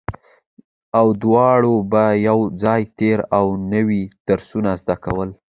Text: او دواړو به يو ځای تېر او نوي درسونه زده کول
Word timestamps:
او 0.99 1.05
دواړو 1.23 1.75
به 1.91 2.03
يو 2.27 2.39
ځای 2.63 2.81
تېر 2.99 3.19
او 3.37 3.45
نوي 3.73 4.03
درسونه 4.27 4.71
زده 4.81 4.95
کول 5.03 5.29